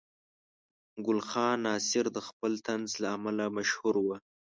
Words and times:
ګل 1.05 1.19
خان 1.29 1.57
ناصر 1.65 2.05
د 2.15 2.19
خپل 2.27 2.51
طنز 2.65 2.91
له 3.01 3.07
امله 3.17 3.45
مشهور 3.57 3.95
و. 3.99 4.07